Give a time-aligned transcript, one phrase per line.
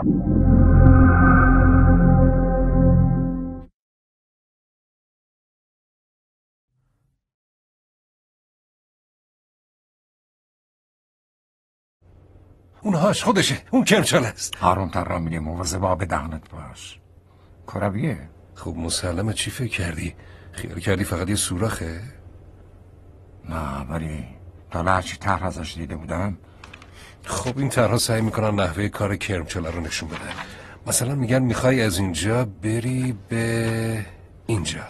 [0.00, 0.12] اونهاش
[13.24, 13.62] خودشه.
[13.70, 14.56] اون کرمچال است.
[14.56, 17.00] هارون تر را میگه مواظب به دهنت باش.
[17.66, 19.32] کرویه خب مسلمه.
[19.32, 20.14] چی فکر کردی؟
[20.52, 22.00] خیال کردی فقط یه سوراخه؟
[23.48, 24.24] نه ولی
[24.70, 26.38] تا هرچی طرح ازش دیده بودم
[27.24, 30.32] خب این طرها سعی می‌کنن نحوه کار کرمچاله رو نشون بدن.
[30.86, 34.06] مثلا میگن می‌خوای از اینجا بری به
[34.46, 34.80] اینجا.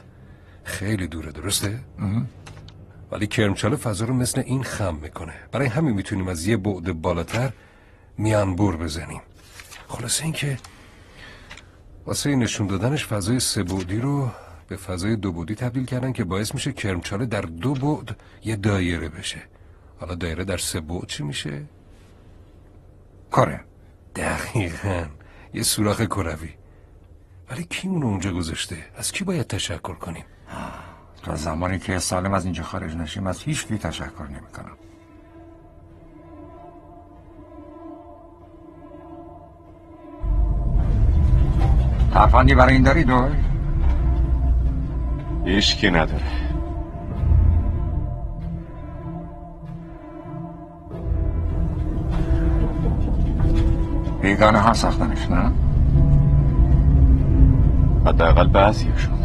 [0.65, 1.79] خیلی دوره درسته؟
[3.11, 5.35] ولی کرمچاله فضا رو مثل این خم می‌کنه.
[5.53, 7.53] برای همین می‌تونیم از یه بعد بالاتر
[8.19, 9.21] میانبور بزنیم.
[9.89, 10.59] خلاصه اینکه
[12.07, 14.31] واسه نشون دادنش فضای سه بعدی رو
[14.69, 19.09] به فضای دو بعدی تبدیل کردن که باعث میشه کرمچاله در دو بعد یه دایره
[19.09, 19.43] بشه.
[20.01, 21.63] حالا دایره در سه بعد چی میشه؟
[23.31, 23.61] کاره
[24.17, 25.05] دقیقا
[25.55, 26.51] یه سوراخ کروی
[27.51, 30.25] ولی کی اونو اونجا گذاشته؟ از کی باید تشکر کنیم؟
[31.23, 34.77] تا زمانی که سالم از اینجا خارج نشیم از هیچ کی تشکر نمی‌کنم
[42.13, 43.37] ترفندی برای این داری دوی؟
[45.45, 46.50] هیچکی نداره
[54.31, 55.53] بیگانه ها ساختنش نه؟
[58.07, 59.20] حداقل بعضیشون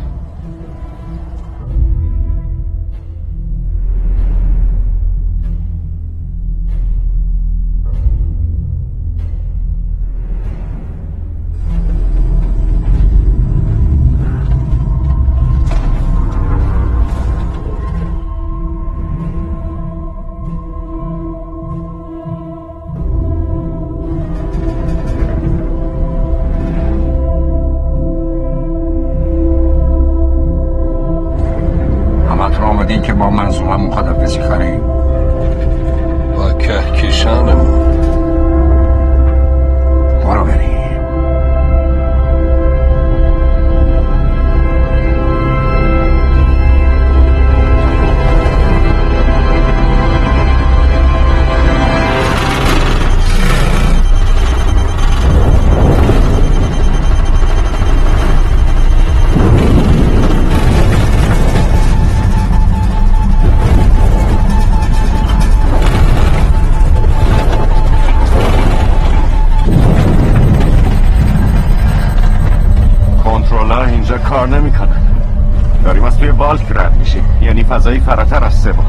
[77.86, 78.86] فضایی فراتر از سه بود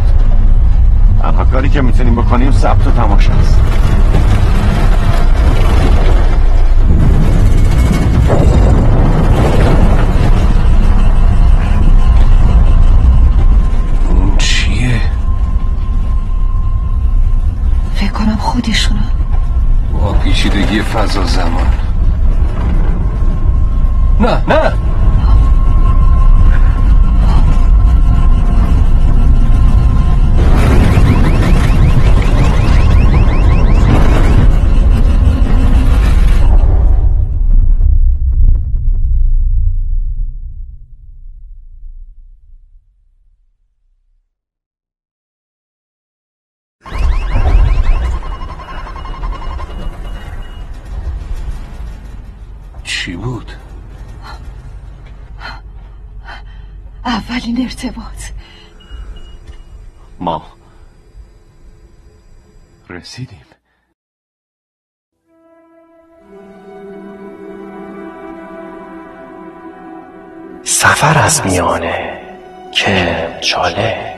[1.22, 3.60] تنها کاری که می‌تونیم بکنیم ثبت و تماشا است.
[14.08, 15.00] اون چیه؟
[17.94, 19.00] فکر کنم خودشونو
[19.92, 21.66] با پیچیدگی فضا زمان.
[24.20, 24.65] نه نه.
[57.46, 58.30] اولین ارتباط.
[60.20, 60.46] ما
[62.88, 63.46] رسیدیم.
[70.64, 72.22] سفر از میانه.
[72.72, 74.15] که چاله.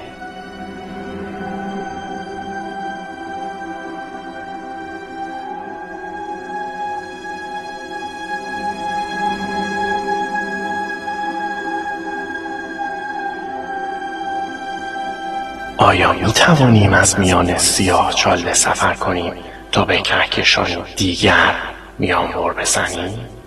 [15.89, 19.33] آیا می توانیم از میان سیاه چاله سفر کنیم
[19.73, 21.55] تا به کهکشان دیگر
[21.99, 23.38] میانبر بزنیم؟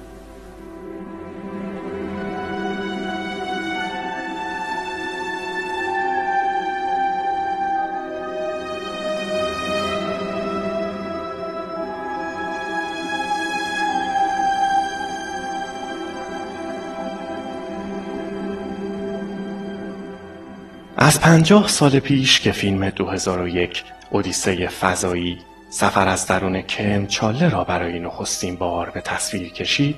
[21.11, 25.37] از پنجاه سال پیش که فیلم 2001 اودیسه فضایی
[25.69, 29.95] سفر از درون کرمچاله را برای نخستین بار به تصویر کشید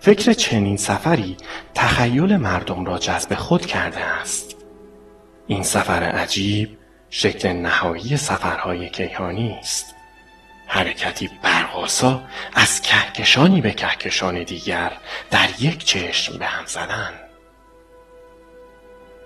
[0.00, 1.36] فکر چنین سفری
[1.74, 4.56] تخیل مردم را جذب خود کرده است.
[5.46, 6.78] این سفر عجیب
[7.10, 9.94] شکل نهایی سفرهای کیهانی است.
[10.66, 12.22] حرکتی برقاسا
[12.54, 14.92] از کهکشانی به کهکشان دیگر
[15.30, 17.21] در یک چشم به هم زدن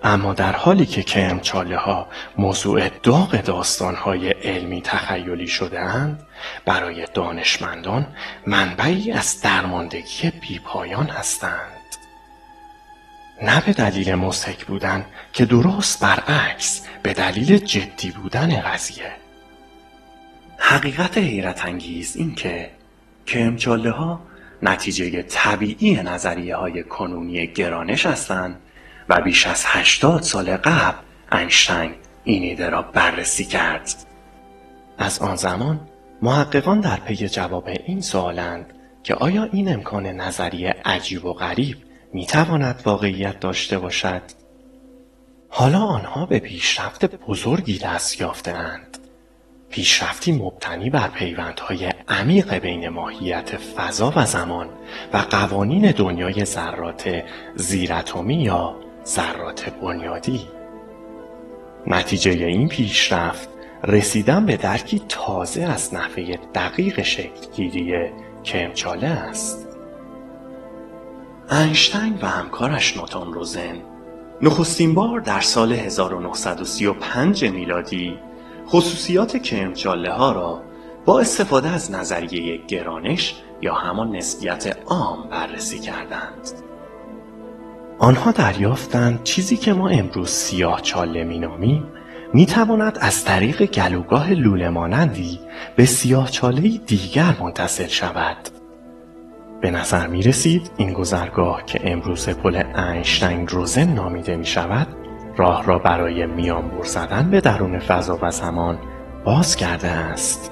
[0.03, 2.07] اما در حالی که کرمچاله ها
[2.37, 6.23] موضوع داغ داستان های علمی تخیلی شده اند
[6.65, 8.07] برای دانشمندان
[8.47, 11.71] منبعی از درماندگی بیپایان هستند.
[13.43, 19.11] نه به دلیل مضحک بودن که درست برعکس به دلیل جدی بودن قضیه.
[20.57, 22.69] حقیقت حیرت انگیز این که
[23.25, 24.21] کرمچاله ها
[24.61, 28.59] نتیجه طبیعی نظریه های کنونی گرانش هستند
[29.09, 30.97] و بیش از هشتاد سال قبل
[31.31, 31.91] اینشتین
[32.23, 33.93] این ایده را بررسی کرد.
[34.97, 35.79] از آن زمان
[36.21, 38.73] محققان در پی جواب این سوالند
[39.03, 41.77] که آیا این امکان نظریه عجیب و غریب
[42.13, 44.21] می‌تواند واقعیت داشته باشد؟
[45.49, 48.97] حالا آنها به پیشرفت بزرگی دست یافتهاند.
[49.69, 54.69] پیشرفتی مبتنی بر پیوندهای عمیق بین ماهیت فضا و زمان
[55.13, 57.23] و قوانین دنیای ذرات
[57.55, 58.75] زیراتمی یا
[59.07, 60.47] ذرات بنیادی
[61.87, 63.49] نتیجه این پیشرفت
[63.83, 68.11] رسیدن به درکی تازه از نحوه دقیق شکلگیری
[68.43, 69.67] کرمچاله است
[71.51, 73.81] اینشتین و همکارش نوتون روزن
[74.41, 78.19] نخستین بار در سال 1935 میلادی
[78.67, 80.61] خصوصیات کرمچاله ها را
[81.05, 86.51] با استفاده از نظریه گرانش یا همان نسبیت عام بررسی کردند.
[87.99, 91.23] آنها دریافتند چیزی که ما امروز سیاه چاله
[92.33, 95.39] می تواند از طریق گلوگاه لوله مانندی
[95.75, 98.37] به سیاه چاله دیگر منتصل شود.
[99.61, 104.87] به نظر می رسید این گذرگاه که امروز پل اینشتین روزن نامیده می شود
[105.37, 108.79] راه را برای میانبر زدن به درون فضا و زمان
[109.25, 110.51] باز کرده است.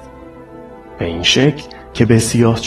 [0.98, 2.60] به این شکل که به سیاه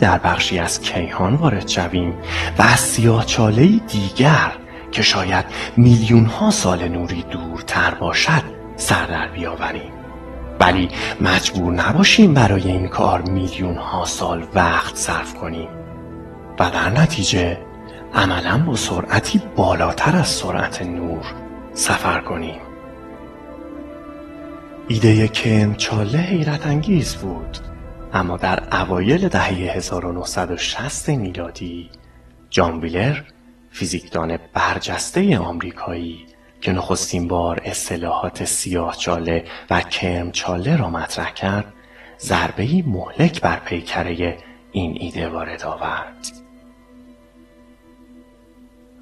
[0.00, 2.14] در بخشی از کیهان وارد شویم
[2.58, 4.52] و از سیاه چالهی دیگر
[4.92, 5.44] که شاید
[5.76, 8.42] میلیون ها سال نوری دورتر باشد
[8.76, 9.92] سر در بیاوریم.
[10.60, 10.88] ولی
[11.20, 15.68] مجبور نباشیم برای این کار میلیون ها سال وقت صرف کنیم.
[16.58, 17.58] و در نتیجه
[18.14, 21.24] عملا با سرعتی بالاتر از سرعت نور
[21.74, 22.60] سفر کنیم.
[24.88, 27.69] ایده کم چاله حیرت انگیز بود.
[28.12, 31.90] اما در اوایل دهه 1960 میلادی
[32.50, 33.20] جان ویلر
[33.70, 36.26] فیزیکدان برجسته آمریکایی
[36.60, 41.72] که نخستین بار اصطلاحات سیاه چاله و کرم چاله را مطرح کرد
[42.20, 44.38] ضربه مهلک بر پیکره
[44.72, 46.26] این ایده وارد آورد.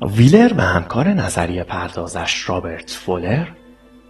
[0.02, 3.46] ویلر و همکار نظریه پردازش رابرت فولر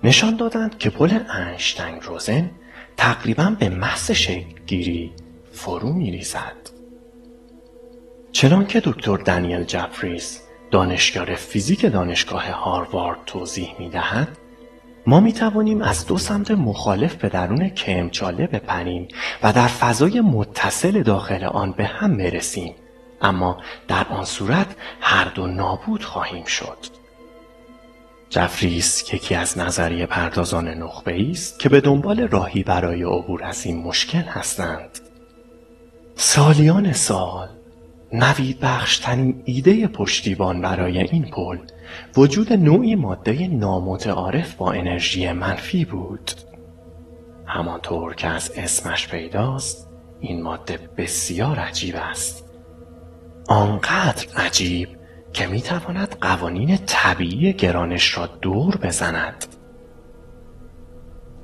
[0.05, 2.51] نشان دادند که پل انشتنگ روزن
[2.99, 4.11] تقریبا به محض
[4.67, 5.13] گیری
[5.53, 6.71] فرو می ریزد.
[8.33, 10.41] چنان که دکتر دانیل جفریز
[10.71, 14.29] دانشیار فیزیک دانشگاه هاروارد توضیح می دهد
[15.07, 19.09] ما می توانیم از دو سمت مخالف به درون کمچاله بپریم
[19.43, 22.75] و در فضای متصل داخل آن به هم برسیم
[23.23, 26.98] اما در آن صورت هر دو نابود خواهیم شد
[28.31, 33.77] جفریس یکی از نظریه پردازان نخبه است که به دنبال راهی برای عبور از این
[33.83, 34.99] مشکل هستند.
[36.17, 37.49] سالیان سال
[38.13, 41.59] نوید بخشترین ایده پشتیبان برای این پل
[42.17, 46.31] وجود نوعی ماده نامتعارف با انرژی منفی بود.
[47.47, 49.89] همانطور که از اسمش پیداست
[50.21, 52.45] این ماده بسیار عجیب است.
[53.49, 54.98] آنقدر عجیب
[55.39, 59.47] که می تواند قوانین طبیعی گرانش را دور بزند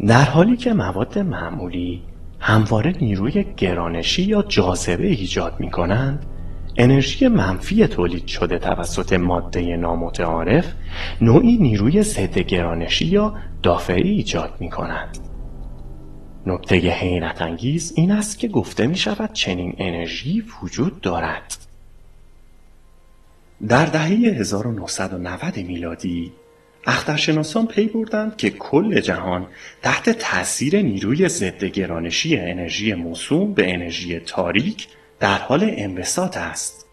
[0.07, 2.03] در حالی که مواد معمولی
[2.41, 6.27] همواره نیروی گرانشی یا جاذبه ایجاد می کنند
[6.77, 10.73] انرژی منفی تولید شده توسط ماده نامتعارف
[11.21, 15.19] نوعی نیروی ضد گرانشی یا دافعی ایجاد می کند.
[16.47, 21.74] نکته حیرت انگیز این است که گفته می شود چنین انرژی وجود دارد.
[23.69, 26.33] در دهه 1990 میلادی
[26.87, 29.47] اخترشناسان پی بردند که کل جهان
[29.83, 34.89] تحت تاثیر نیروی ضد گرانشی انرژی موسوم به انرژی تاریک
[35.21, 36.87] در حال انبساط است.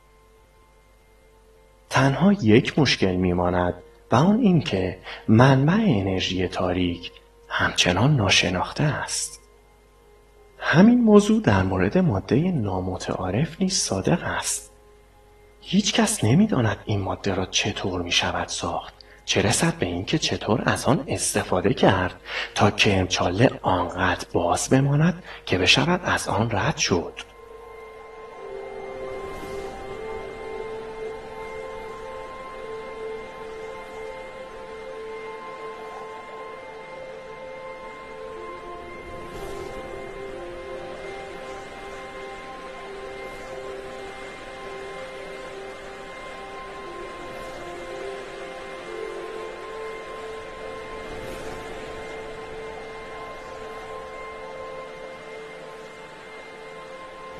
[1.89, 3.73] تنها یک مشکل میماند
[4.11, 4.97] و آن اینکه
[5.27, 7.11] منبع انرژی تاریک
[7.47, 9.39] همچنان ناشناخته است.
[10.57, 14.70] همین موضوع در مورد ماده نامتعارف نیز صادق است
[15.61, 18.93] هیچ کس نمی‌داند این ماده را چطور می شود ساخت.
[19.25, 22.15] چه رسد به اینکه چطور از آن استفاده کرد
[22.55, 27.13] تا کرمچاله آنقدر باز بماند که بشود از آن رد شد.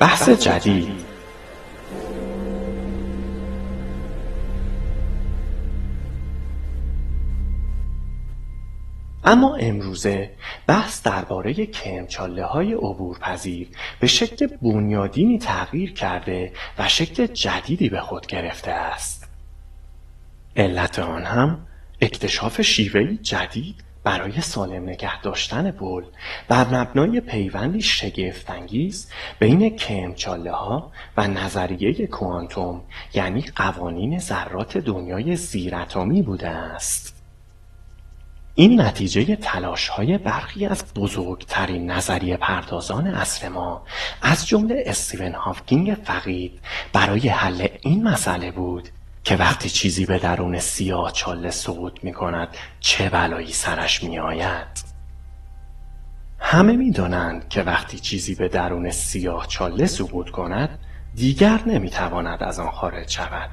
[0.02, 1.04] بحث جدید
[9.24, 10.30] اما امروزه
[10.66, 13.68] بحث درباره کرمچاله های عبور پذیر
[14.00, 19.28] به شکل بنیادینی تغییر کرده و شکل جدیدی به خود گرفته است.
[20.56, 21.66] علت آن هم
[22.00, 26.04] اکتشاف شیوهی جدید برای سالم نگه داشتن بول
[26.48, 32.80] بر مبنای پیوندی شگفتانگیز بین کرمچاله ها و نظریه کوانتوم
[33.14, 37.22] یعنی قوانین ذرات دنیای زیراتمی بوده است.
[38.54, 43.82] این نتیجه تلاش های برخی از بزرگترین نظریه پردازان اصر ما
[44.22, 46.60] از جمله استیون هاوکینگ فقید
[46.92, 48.88] برای حل این مسئله بود
[49.24, 52.48] که وقتی چیزی به درون سیاه چاله سقوط می کند
[52.80, 54.92] چه بلایی سرش می آید
[56.38, 60.78] همه می دانند که وقتی چیزی به درون سیاه چاله سقوط کند
[61.14, 63.50] دیگر نمی تواند از آن خارج شود.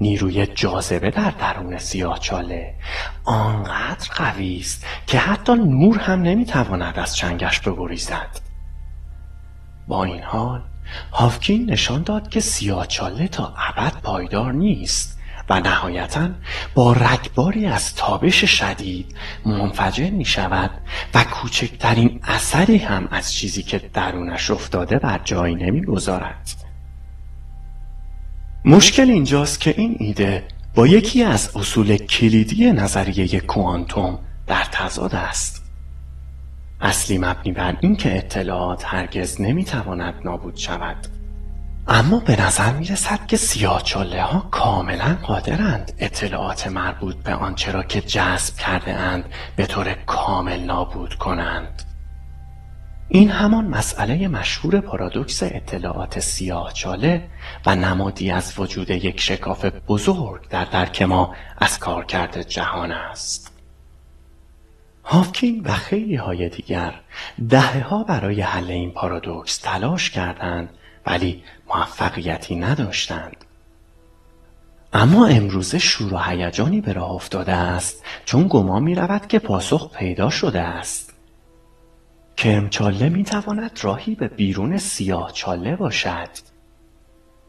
[0.00, 2.74] نیروی جاذبه در درون سیاه چاله
[3.24, 8.40] آنقدر قوی است که حتی نور هم نمی‌تواند از چنگش بگریزد.
[9.88, 10.62] با این حال
[11.12, 15.18] هافکین نشان داد که سیاه چاله تا ابد پایدار نیست
[15.50, 16.28] و نهایتا
[16.74, 19.16] با رگباری از تابش شدید
[19.46, 20.70] منفجر می شود
[21.14, 26.66] و کوچکترین اثری هم از چیزی که درونش افتاده بر جای نمی گذارد.
[28.64, 35.55] مشکل اینجاست که این ایده با یکی از اصول کلیدی نظریه کوانتوم در تضاد است
[36.80, 40.96] اصلی مبنی بر اینکه اطلاعات هرگز نمی‌تواند نابود شود
[41.88, 47.82] اما به نظر می رسد که سیاهچاله ها کاملا قادرند اطلاعات مربوط به آنچه را
[47.82, 49.24] که جذب کرده اند
[49.56, 51.82] به طور کامل نابود کنند
[53.08, 57.28] این همان مسئله مشهور پارادوکس اطلاعات سیاه چاله
[57.66, 63.55] و نمادی از وجود یک شکاف بزرگ در درک ما از کارکرد جهان است.
[65.06, 66.94] هافکینگ و خیلی های دیگر
[67.48, 70.68] دهه ها برای حل این پارادوکس تلاش کردند
[71.06, 73.36] ولی موفقیتی نداشتند.
[74.92, 79.96] اما امروزه شور و هیجانی به راه افتاده است چون گمان می رود که پاسخ
[79.96, 81.14] پیدا شده است.
[82.36, 86.30] کرمچاله می تواند راهی به بیرون سیاه چاله باشد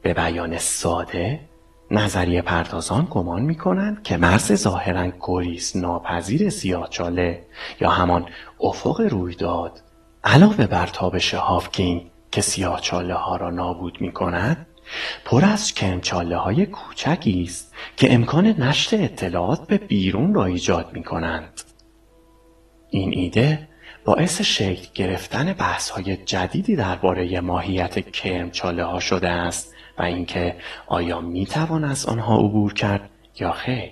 [0.02, 1.40] به بیان ساده
[1.92, 7.46] نظریه پردازان گمان می کنند که مرز ظاهرا گریز ناپذیر سیاه چاله
[7.82, 8.26] یا همان
[8.60, 9.82] افق رویداد
[10.24, 14.68] علاوه بر تابش هافکینگ که سیاه چاله ها را نابود می کند
[15.26, 21.04] پر از کرمچاله های کوچکی است که امکان نشت اطلاعات به بیرون را ایجاد می
[21.04, 21.62] کنند.
[22.90, 23.68] این ایده
[24.06, 30.56] باعث شکل گرفتن بحث های جدیدی درباره ماهیت کرمچاله ها شده است و اینکه
[30.88, 33.92] آیا می توان از آنها عبور کرد یا خیر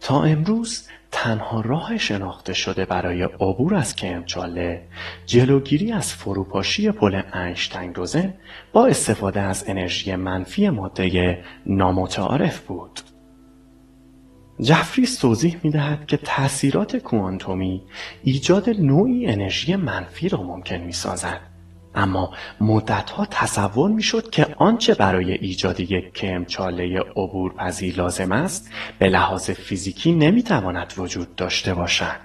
[0.00, 4.82] تا امروز تنها راه شناخته شده برای عبور از کرمچاله
[5.26, 8.34] جلوگیری از فروپاشی پل انشتنگ روزن
[8.72, 13.00] با استفاده از انرژی منفی ماده نامتعارف بود
[14.60, 17.82] جفریس توضیح می دهد که تأثیرات کوانتومی
[18.22, 21.53] ایجاد نوعی انرژی منفی را ممکن می سازد.
[21.94, 28.70] اما مدتها تصور می شد که آنچه برای ایجاد یک کمچاله عبور پذیر لازم است
[28.98, 32.20] به لحاظ فیزیکی نمی تواند وجود داشته باشد.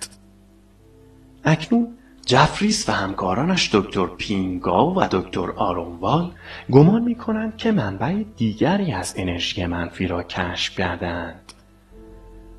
[1.44, 1.88] اکنون
[2.26, 6.32] جفریس و همکارانش دکتر پینگاو و دکتر آرونوال
[6.72, 11.54] گمان می کنند که منبع دیگری از انرژی منفی را کشف کردند.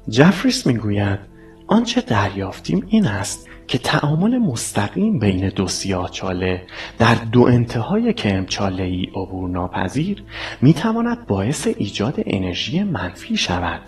[0.09, 1.19] جفریس می‌گوید
[1.67, 6.67] آنچه دریافتیم این است که تعامل مستقیم بین دو سیاهچاله
[6.99, 10.25] در دو انتهای کرمچاله ای عبور ناپذیر
[10.61, 13.81] می تواند باعث ایجاد انرژی منفی شود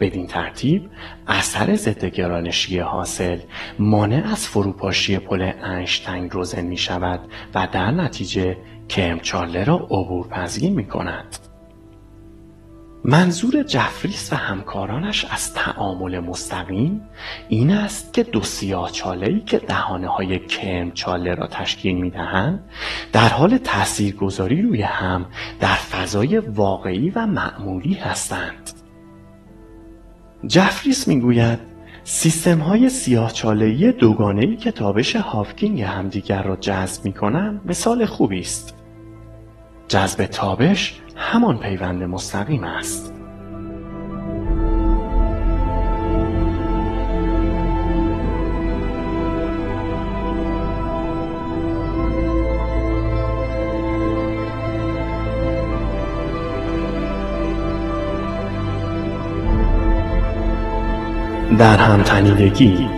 [0.00, 0.90] بدین ترتیب
[1.26, 3.38] اثر ضد گرانشی حاصل
[3.78, 7.20] مانع از فروپاشی پل انشتنگ روزن می شود
[7.54, 8.56] و در نتیجه
[8.88, 11.53] کرمچارله را عبور پذیر می کند.
[13.06, 17.00] منظور جفریس و همکارانش از تعامل مستقیم
[17.48, 22.64] این است که دو سیاهچالهای که دهانه های کرمچاله را تشکیل می دهند
[23.12, 25.26] در حال تاثیرگذاری روی هم
[25.60, 28.70] در فضای واقعی و معمولی هستند.
[30.46, 31.58] جفریس می‌گوید
[32.04, 38.40] سیستم های سیاه چالهی دوگانه که تابش هافکینگ همدیگر را جذب می کنند مثال خوبی
[38.40, 38.74] است.
[39.88, 41.00] جذب تابش
[41.34, 43.12] همان پیوند مستقیم است.
[61.58, 62.93] در همتنیدگی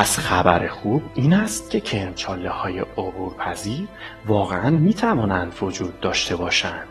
[0.00, 3.88] پس خبر خوب این است که کرمچاله های عبور پذیر
[4.26, 6.88] واقعا می توانند وجود داشته باشند.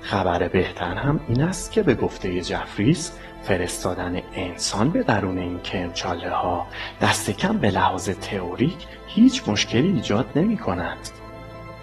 [0.00, 6.30] خبر بهتر هم این است که به گفته جفریس فرستادن انسان به درون این کرمچاله
[6.30, 6.66] ها
[7.00, 11.08] دست کم به لحاظ تئوریک هیچ مشکلی ایجاد نمی کند.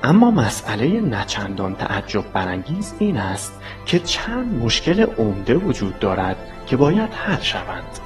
[0.04, 6.38] اما مسئله نچندان تعجب برانگیز این است که چند مشکل عمده وجود دارد
[6.68, 8.00] که باید حل شوند.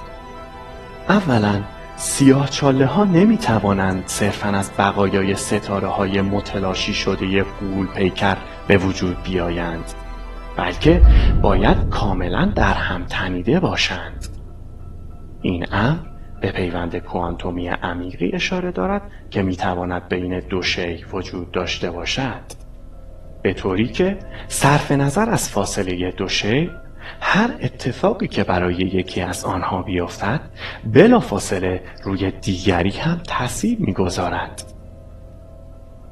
[1.09, 1.63] اولا
[1.99, 8.37] سیاه چاله ها نمی توانند صرفا از بقایای ستاره های متلاشی شده قول پیکر
[8.67, 9.83] به وجود بیایند
[10.57, 11.01] بلکه
[11.41, 14.27] باید کاملا در هم تنیده باشند.
[15.41, 15.97] این امر
[16.41, 22.41] به پیوند کوانتومی عمیقی اشاره دارد که می‌تواند بین دو شی وجود داشته باشد.
[23.41, 26.69] به طوری که صرف نظر از فاصله دو شی
[27.21, 30.41] هر اتفاقی که برای یکی از آنها بیفتد
[30.93, 34.63] بلا فاصله روی دیگری هم تاثیر می‌گذارد.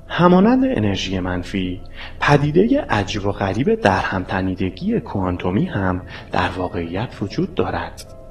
[0.07, 1.81] همانند انرژی منفی
[2.19, 8.24] پدیده عجیب و غریب در همتنیدگی کوانتومی هم در واقعیت وجود دارد.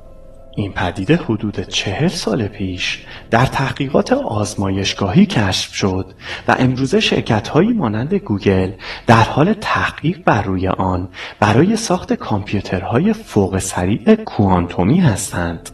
[0.57, 6.12] این پدیده حدود چهل سال پیش در تحقیقات آزمایشگاهی کشف شد
[6.49, 8.73] و امروزه شرکت هایی مانند گوگل
[9.07, 11.09] در حال تحقیق بر روی آن
[11.40, 15.71] برای ساخت کامپیوترهای فوق سریع کوانتومی هستند.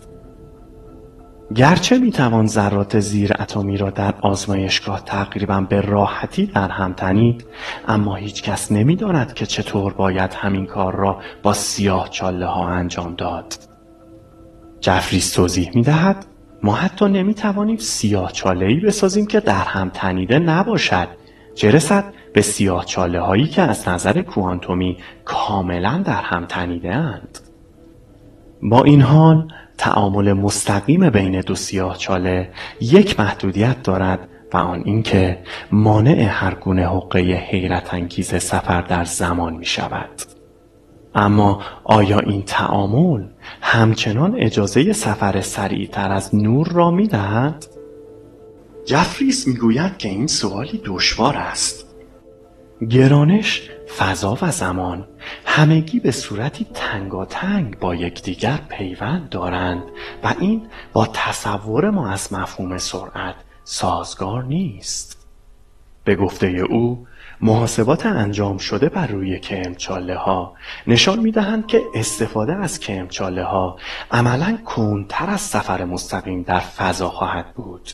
[1.54, 7.44] گرچه می‌توان ذرات زیر اتمی را در آزمایشگاه تقریبا به راحتی در هم تنید
[7.88, 13.14] اما هیچ کس نمی‌داند که چطور باید همین کار را با سیاه چاله ها انجام
[13.14, 13.69] داد.
[14.80, 16.26] جفریس توضیح می دهد
[16.62, 21.08] ما حتی نمی توانیم سیاه چاله ای بسازیم که در هم تنیده نباشد
[21.54, 27.38] چه رسد به سیاه چاله هایی که از نظر کوانتومی کاملا در هم تنیده اند.
[28.62, 35.38] با این حال تعامل مستقیم بین دو سیاه چاله یک محدودیت دارد و آن اینکه
[35.72, 40.39] مانع هر گونه حقه حیرت انگیز سفر در زمان می شود.
[41.14, 43.24] اما آیا این تعامل
[43.60, 47.66] همچنان اجازه سفر سریعتر از نور را می دهد؟
[48.84, 51.86] جفریس می گوید که این سوالی دشوار است.
[52.88, 55.08] گرانش، فضا و زمان
[55.44, 59.82] همگی به صورتی تنگاتنگ با یکدیگر پیوند دارند
[60.24, 65.26] و این با تصور ما از مفهوم سرعت سازگار نیست.
[66.04, 67.06] به گفته او
[67.42, 70.54] محاسبات انجام شده بر روی کمچاله ها
[70.86, 73.76] نشان می دهند که استفاده از کمچاله ها
[74.10, 77.90] عملا کنتر از سفر مستقیم در فضا خواهد بود.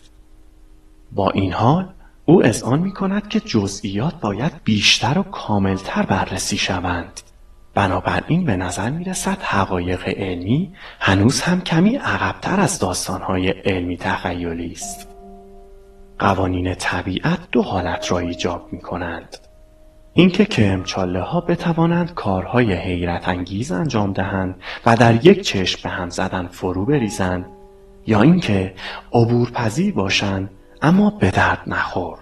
[1.13, 1.89] با این حال
[2.25, 7.21] او آن می کند که جزئیات باید بیشتر و کاملتر بررسی شوند.
[7.75, 14.73] بنابراین به نظر می رسد حقایق علمی هنوز هم کمی عقبتر از داستانهای علمی تخیلی
[14.73, 15.16] است.
[16.19, 19.37] قوانین طبیعت دو حالت را ایجاب می کنند.
[20.13, 26.11] اینکه کرمچاله ها بتوانند کارهای حیرت انگیز انجام دهند و در یک چشم به هم
[26.11, 27.47] زدن فرو بریزند
[28.07, 28.75] یا اینکه
[29.13, 30.51] عبور پذیر باشند
[30.83, 32.19] اما به درد نخور.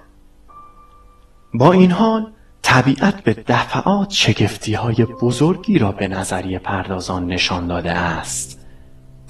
[1.55, 7.93] با این حال طبیعت به دفعات شگفتی های بزرگی را به نظریه پردازان نشان داده
[7.93, 8.64] است.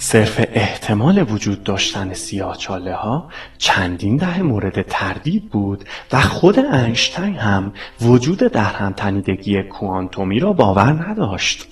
[0.06, 7.72] صرف احتمال وجود داشتن سیاهچاله ها چندین دهه مورد تردید بود و خود انشتین هم
[8.00, 11.68] وجود در هم تنیدگی کوانتومی را باور نداشت.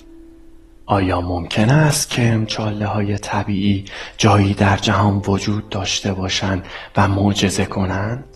[0.85, 3.85] آیا ممکن است که امچاله های طبیعی
[4.17, 6.65] جایی در جهان وجود داشته باشند
[6.97, 8.32] و معجزه کنند؟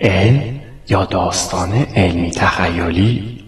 [0.00, 3.44] علم یا داستان علمی تخیلی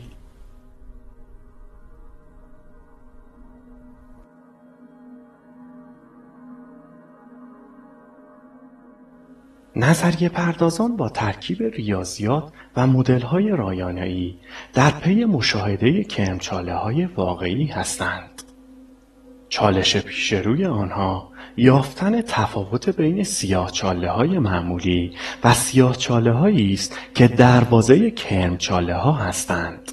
[9.76, 14.34] نظریه پردازان با ترکیب ریاضیات و مدل‌های رایانه‌ای
[14.74, 18.42] در پی مشاهده کرمچاله‌های واقعی هستند.
[19.48, 25.12] چالش پیشروی آنها یافتن تفاوت بین سیاهچاله‌های معمولی
[25.44, 29.92] و سیاهچاله‌هایی است که دروازه کرمچاله‌ها هستند.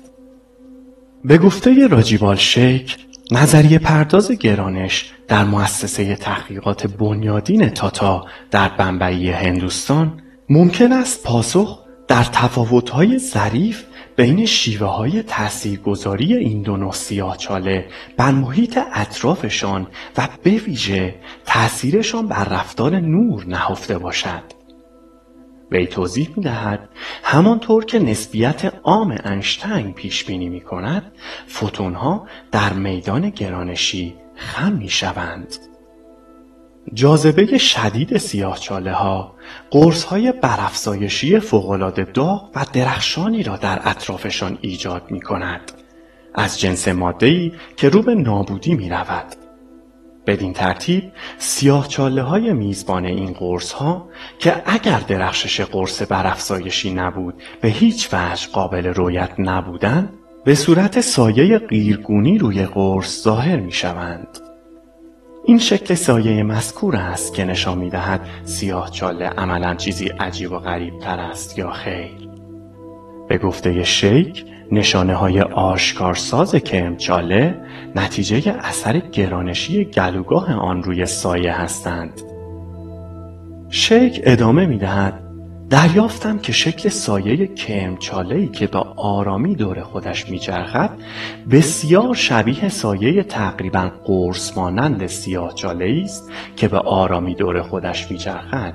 [1.23, 2.97] به گفته راجیبال شیک
[3.31, 12.23] نظریه پرداز گرانش در مؤسسه تحقیقات بنیادین تاتا در بمبئی هندوستان ممکن است پاسخ در
[12.23, 13.83] تفاوت‌های ظریف
[14.15, 22.27] بین شیوه های تاثیرگذاری این دو نوع سیاهچاله بر محیط اطرافشان و به ویژه تأثیرشان
[22.27, 24.43] بر رفتار نور نهفته باشد
[25.71, 26.89] وی توضیح می دهد
[27.23, 31.11] همانطور که نسبیت عام انشتنگ پیش بینی می کند
[31.47, 35.55] فوتون ها در میدان گرانشی خم می شوند.
[36.93, 39.35] جاذبه شدید سیاهچاله ها
[39.71, 45.71] قرص های برافزایشی فوقالعاده داغ و درخشانی را در اطرافشان ایجاد می کند.
[46.35, 49.25] از جنس ماده‌ای که رو به نابودی می رود.
[50.27, 57.67] بدین ترتیب سیاهچاله های میزبان این قرص ها که اگر درخشش قرص برافزایشی نبود به
[57.67, 60.09] هیچ وجه قابل رویت نبودند
[60.45, 64.54] به صورت سایه قیرگونی روی قرص ظاهر می شوند.
[65.47, 70.59] این شکل سایه مذکور است که نشان می دهد سیاه چاله عملا چیزی عجیب و
[70.59, 72.29] غریب تر است یا خیر.
[73.27, 77.61] به گفته شیک نشانه های آشکارساز کرمچاله
[77.95, 82.21] نتیجه اثر گرانشی گلوگاه آن روی سایه هستند.
[83.69, 85.24] شیک ادامه می دهد
[85.69, 90.89] دریافتم که شکل سایه کرمچاله‌ای که با آرامی دور خودش میچرخد
[91.51, 98.73] بسیار شبیه سایه تقریبا قرص مانند سیاهچاله‌ای است که به آرامی دور خودش میچرخد.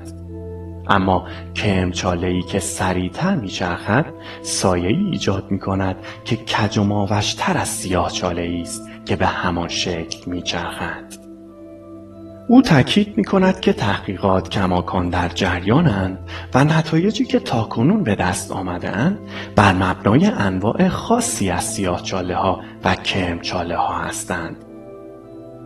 [0.87, 4.05] اما کرمچاله‌ای که سریعتر میچرخد
[4.41, 11.20] سایه‌ای ایجاد می‌کند که کج و ماوشتر از سیاهچاله‌ای است که به همان شکل میچرخد.
[12.51, 16.17] او تاکید می کند که تحقیقات کماکان در جریانند
[16.53, 19.19] و نتایجی که تاکنون به دست آمده اند
[19.55, 24.55] بر مبنای انواع خاصی از سیاهچاله ها و کرمچاله ها هستند.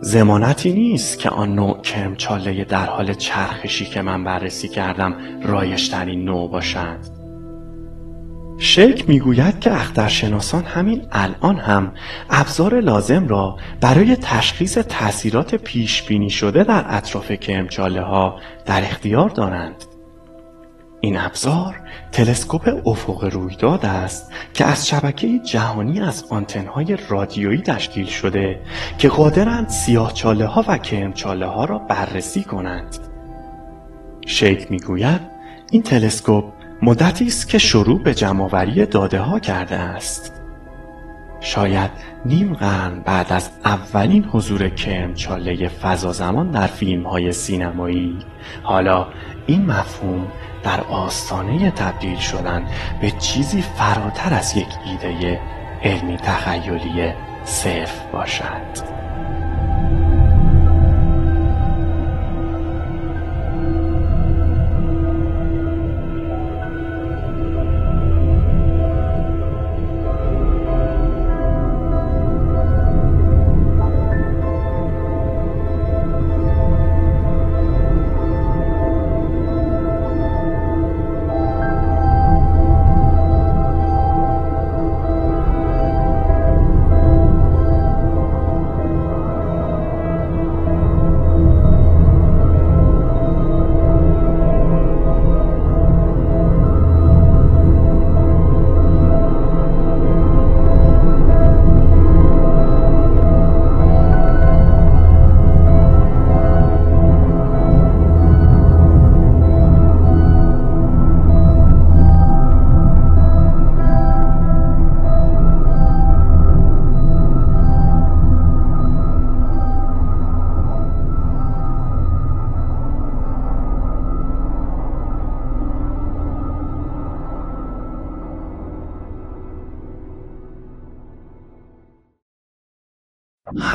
[0.00, 6.50] زمانتی نیست که آن نوع کرمچاله در حال چرخشی که من بررسی کردم رایشترین نوع
[6.50, 7.15] باشد.
[8.58, 11.92] شیک می‌گوید که اخترشناسان همین الان هم
[12.30, 19.28] ابزار لازم را برای تشخیص تاثیرات پیش بینی شده در اطراف کرمچاله ها در اختیار
[19.28, 19.84] دارند.
[21.00, 21.80] این ابزار
[22.12, 28.60] تلسکوپ افق رویداد است که از شبکه جهانی از آنتنهای رادیویی تشکیل شده
[28.98, 32.96] که قادرند سیاهچاله ها و کرمچاله ها را بررسی کنند.
[34.26, 35.20] شیک می‌گوید
[35.70, 36.44] این تلسکوپ
[36.82, 40.32] مدتی است که شروع به جمعآوری داده ها کرده است.
[41.40, 41.90] شاید
[42.24, 48.18] نیم قرن بعد از اولین حضور کرمچاله فضا زمان در فیلم های سینمایی.
[48.62, 49.06] حالا
[49.46, 50.26] این مفهوم
[50.62, 52.66] در آستانه تبدیل شدن
[53.00, 55.40] به چیزی فراتر از یک ایده
[55.82, 57.12] علمی تخیلی
[57.44, 59.05] صرف باشد.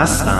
[0.01, 0.30] カスタ